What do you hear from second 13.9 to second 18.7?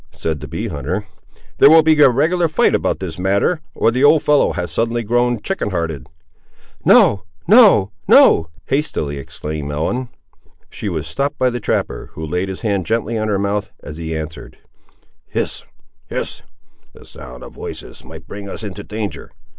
he answered— "Hist—hist!—the sound of voices might bring us